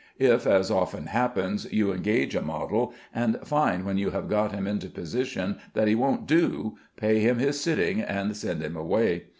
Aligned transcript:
If, 0.17 0.47
as 0.47 0.71
often 0.71 1.05
happens, 1.05 1.71
you 1.71 1.91
engage 1.91 2.33
a 2.33 2.41
model, 2.41 2.91
and 3.13 3.37
find 3.45 3.85
when 3.85 3.99
you 3.99 4.09
have 4.09 4.27
got 4.27 4.51
him 4.51 4.65
into 4.65 4.89
position 4.89 5.59
that 5.75 5.87
he 5.87 5.93
won't 5.93 6.25
do, 6.25 6.75
pay 6.97 7.19
him 7.19 7.37
his 7.37 7.61
sitting 7.61 8.01
and 8.01 8.35
send 8.35 8.63
him 8.63 8.75
away. 8.75 9.25